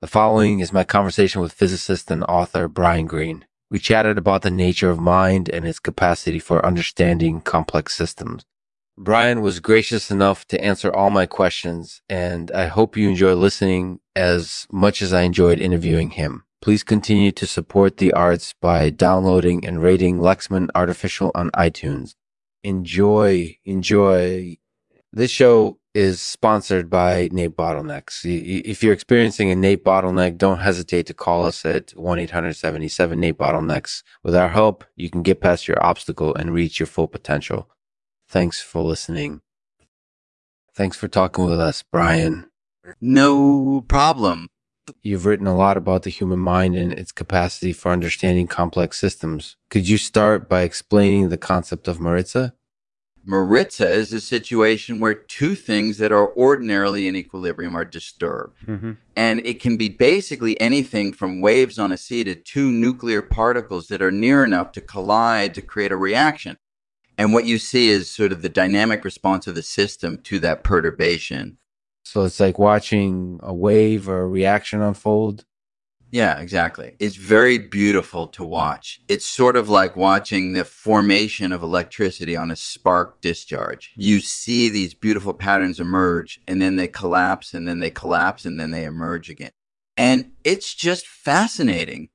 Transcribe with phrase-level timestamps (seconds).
[0.00, 3.44] The following is my conversation with physicist and author Brian Greene.
[3.68, 8.44] We chatted about the nature of mind and its capacity for understanding complex systems.
[8.96, 13.98] Brian was gracious enough to answer all my questions, and I hope you enjoy listening
[14.14, 16.44] as much as I enjoyed interviewing him.
[16.62, 22.14] Please continue to support the arts by downloading and rating Lexman Artificial on iTunes.
[22.62, 24.58] Enjoy, enjoy.
[25.12, 28.20] This show is sponsored by Nate Bottlenecks.
[28.24, 33.36] If you're experiencing a Nate bottleneck, don't hesitate to call us at 1 877 Nate
[33.36, 34.04] Bottlenecks.
[34.22, 37.68] With our help, you can get past your obstacle and reach your full potential.
[38.28, 39.40] Thanks for listening.
[40.72, 42.48] Thanks for talking with us, Brian.
[43.00, 44.46] No problem.
[45.02, 49.56] You've written a lot about the human mind and its capacity for understanding complex systems.
[49.68, 52.52] Could you start by explaining the concept of Maritsa?
[53.26, 58.58] Maritsa is a situation where two things that are ordinarily in equilibrium are disturbed.
[58.66, 58.92] Mm-hmm.
[59.16, 63.88] And it can be basically anything from waves on a sea to two nuclear particles
[63.88, 66.56] that are near enough to collide to create a reaction.
[67.18, 70.62] And what you see is sort of the dynamic response of the system to that
[70.62, 71.58] perturbation.
[72.04, 75.44] So it's like watching a wave or a reaction unfold.
[76.10, 76.96] Yeah, exactly.
[76.98, 79.00] It's very beautiful to watch.
[79.08, 83.92] It's sort of like watching the formation of electricity on a spark discharge.
[83.96, 88.58] You see these beautiful patterns emerge and then they collapse and then they collapse and
[88.58, 89.50] then they emerge again.
[89.96, 92.08] And it's just fascinating.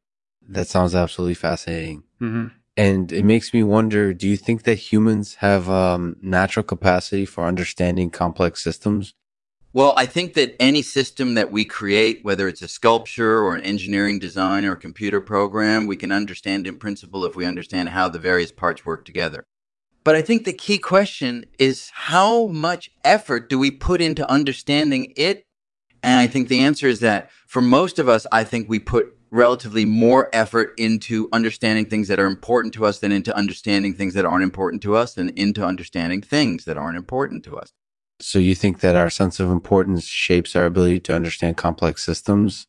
[0.48, 2.04] That sounds absolutely fascinating.
[2.22, 2.48] Mm-hmm.
[2.76, 7.46] And it makes me wonder do you think that humans have um, natural capacity for
[7.46, 9.14] understanding complex systems?
[9.76, 13.64] Well, I think that any system that we create, whether it's a sculpture or an
[13.64, 18.08] engineering design or a computer program, we can understand in principle if we understand how
[18.08, 19.44] the various parts work together.
[20.04, 25.12] But I think the key question is how much effort do we put into understanding
[25.18, 25.48] it?
[26.04, 29.18] And I think the answer is that for most of us, I think we put
[29.32, 34.14] relatively more effort into understanding things that are important to us than into understanding things
[34.14, 37.74] that aren't important to us than into understanding things that aren't important to us.
[38.20, 42.68] So you think that our sense of importance shapes our ability to understand complex systems?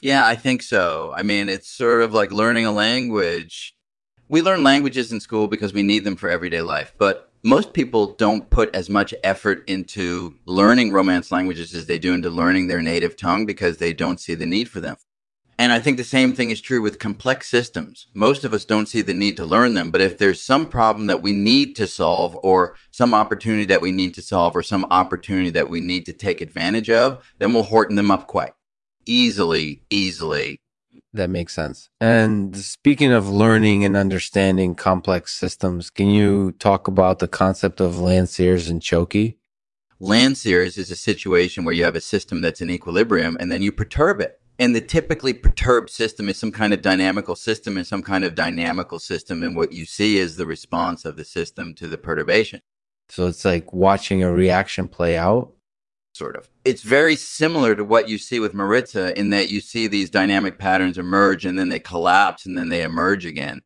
[0.00, 1.12] Yeah, I think so.
[1.16, 3.74] I mean, it's sort of like learning a language.
[4.28, 8.14] We learn languages in school because we need them for everyday life, but most people
[8.14, 12.82] don't put as much effort into learning Romance languages as they do into learning their
[12.82, 14.96] native tongue because they don't see the need for them.
[15.58, 18.06] And I think the same thing is true with complex systems.
[18.14, 21.06] Most of us don't see the need to learn them, but if there's some problem
[21.06, 24.86] that we need to solve or some opportunity that we need to solve or some
[24.90, 28.52] opportunity that we need to take advantage of, then we'll horton them up quite
[29.06, 30.58] easily, easily.
[31.12, 31.90] That makes sense.
[32.00, 37.98] And speaking of learning and understanding complex systems, can you talk about the concept of
[37.98, 39.38] Landseers and Choky?
[40.00, 43.70] Landseers is a situation where you have a system that's in equilibrium and then you
[43.70, 48.02] perturb it and the typically perturbed system is some kind of dynamical system and some
[48.02, 49.42] kind of dynamical system.
[49.42, 52.60] And what you see is the response of the system to the perturbation.
[53.08, 55.52] So it's like watching a reaction play out.
[56.14, 56.50] Sort of.
[56.64, 60.58] It's very similar to what you see with Maritsa in that you see these dynamic
[60.58, 63.62] patterns emerge and then they collapse and then they emerge again.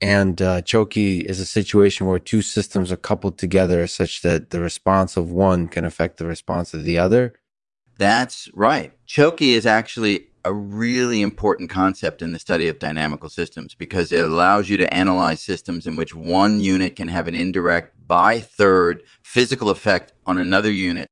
[0.00, 4.60] And uh, Choky is a situation where two systems are coupled together such that the
[4.60, 7.34] response of one can affect the response of the other.
[8.02, 8.90] That's right.
[9.06, 14.24] Choky is actually a really important concept in the study of dynamical systems because it
[14.24, 19.04] allows you to analyze systems in which one unit can have an indirect by third
[19.22, 21.06] physical effect on another unit.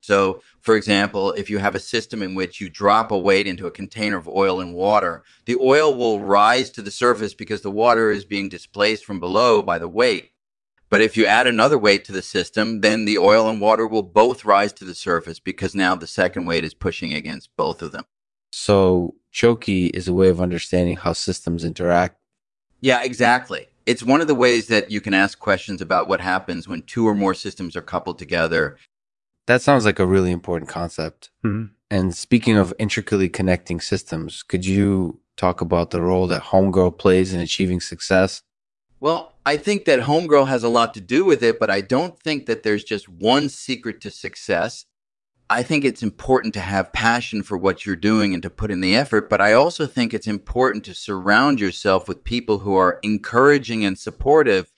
[0.00, 3.66] So, for example, if you have a system in which you drop a weight into
[3.66, 7.72] a container of oil and water, the oil will rise to the surface because the
[7.72, 10.30] water is being displaced from below by the weight.
[10.88, 14.02] But if you add another weight to the system, then the oil and water will
[14.02, 17.92] both rise to the surface because now the second weight is pushing against both of
[17.92, 18.04] them.
[18.52, 22.16] So, Choky is a way of understanding how systems interact.
[22.80, 23.66] Yeah, exactly.
[23.84, 27.06] It's one of the ways that you can ask questions about what happens when two
[27.06, 28.76] or more systems are coupled together.
[29.46, 31.30] That sounds like a really important concept.
[31.44, 31.72] Mm-hmm.
[31.90, 37.32] And speaking of intricately connecting systems, could you talk about the role that Homegirl plays
[37.32, 38.42] in achieving success?
[38.98, 42.18] Well, I think that Homegirl has a lot to do with it, but I don't
[42.18, 44.86] think that there's just one secret to success.
[45.48, 48.80] I think it's important to have passion for what you're doing and to put in
[48.80, 52.98] the effort, but I also think it's important to surround yourself with people who are
[53.02, 54.72] encouraging and supportive.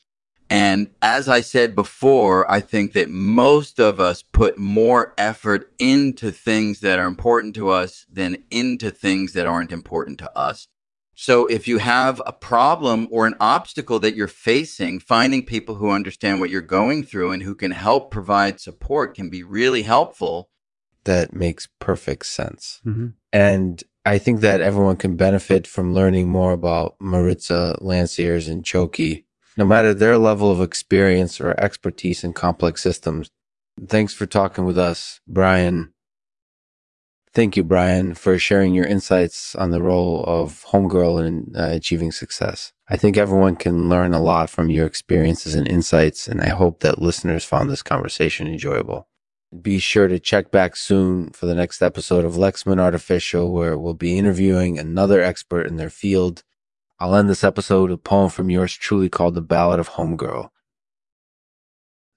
[0.51, 6.31] And as I said before, I think that most of us put more effort into
[6.31, 10.69] things that are important to us than into things that aren't important to us.
[11.21, 15.91] So if you have a problem or an obstacle that you're facing, finding people who
[15.91, 20.49] understand what you're going through and who can help provide support can be really helpful.
[21.03, 22.81] That makes perfect sense.
[22.87, 23.09] Mm-hmm.
[23.33, 29.27] And I think that everyone can benefit from learning more about Maritsa, Landseers, and Choky,
[29.57, 33.29] no matter their level of experience or expertise in complex systems.
[33.89, 35.93] Thanks for talking with us, Brian.
[37.35, 42.11] Thank you, Brian, for sharing your insights on the role of homegirl in uh, achieving
[42.11, 42.73] success.
[42.89, 46.81] I think everyone can learn a lot from your experiences and insights, and I hope
[46.81, 49.09] that listeners found this conversation enjoyable.
[49.63, 53.95] Be sure to check back soon for the next episode of Lexman Artificial, where we'll
[53.95, 56.43] be interviewing another expert in their field.
[56.99, 60.51] I'll end this episode with a poem from yours truly called The Ballad of Homegirl.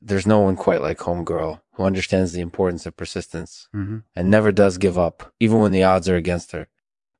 [0.01, 3.97] There's no one quite like Homegirl who understands the importance of persistence Mm-hmm.
[4.15, 6.67] and never does give up, even when the odds are against her.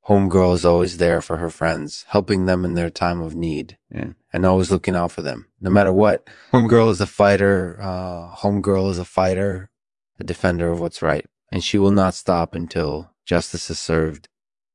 [0.07, 4.13] Homegirl is always there for her friends, helping them in their time of need Yeah.
[4.33, 6.27] and always looking out for them, no matter what.
[6.51, 7.77] Homegirl is a fighter.
[7.79, 9.69] Uh, homegirl is a fighter,
[10.19, 14.27] a defender of what's right, and she will not stop until justice is served